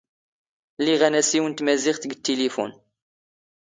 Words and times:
ⵍⵉⵖ 0.83 1.01
ⴰⵏⴰⵙⵉⵡ 1.07 1.43
ⵏ 1.47 1.51
ⵜⵎⴰⵣⵉⵖⵜ 1.57 2.03
ⴳ 2.09 2.13
ⵜⵜⵉⵍⵉⴼⵓⵏ. 2.17 2.69